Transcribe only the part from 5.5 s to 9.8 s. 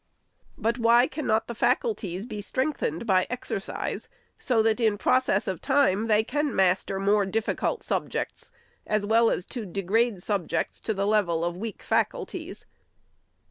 time, they can master more difficult subjects, as well as to